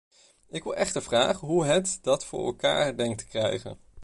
[0.49, 3.79] Ik wil echter vragen hoe het dat voor elkaar denkt te krijgen.